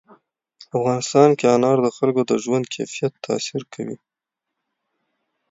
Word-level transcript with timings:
په 0.69 0.73
افغانستان 0.79 1.29
کې 1.39 1.45
انار 1.55 1.77
د 1.81 1.87
خلکو 1.97 2.21
د 2.29 2.33
ژوند 2.43 2.65
کیفیت 2.75 3.13
تاثیر 3.25 3.61
کوي. 3.73 3.97